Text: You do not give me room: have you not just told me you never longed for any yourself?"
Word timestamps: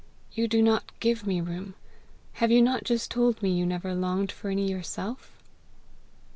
You 0.33 0.47
do 0.47 0.63
not 0.63 0.99
give 0.99 1.27
me 1.27 1.41
room: 1.41 1.75
have 2.41 2.49
you 2.49 2.59
not 2.59 2.83
just 2.85 3.11
told 3.11 3.43
me 3.43 3.51
you 3.55 3.67
never 3.67 3.93
longed 3.93 4.31
for 4.31 4.49
any 4.49 4.67
yourself?" 4.67 5.31